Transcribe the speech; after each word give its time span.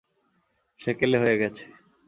সেকেলে 0.79 1.17
হয়ে 1.17 1.35
গেছে। 1.41 1.65